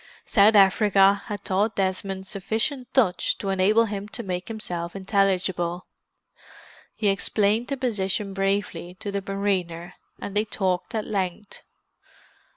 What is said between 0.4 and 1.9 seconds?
Africa had taught